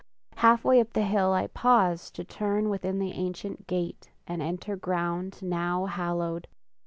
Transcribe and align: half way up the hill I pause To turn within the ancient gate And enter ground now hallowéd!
half 0.37 0.63
way 0.63 0.79
up 0.81 0.93
the 0.93 1.03
hill 1.03 1.31
I 1.31 1.45
pause 1.45 2.09
To 2.09 2.23
turn 2.23 2.69
within 2.69 2.97
the 2.97 3.11
ancient 3.11 3.67
gate 3.67 4.09
And 4.25 4.41
enter 4.41 4.75
ground 4.75 5.43
now 5.43 5.85
hallowéd! 5.85 6.45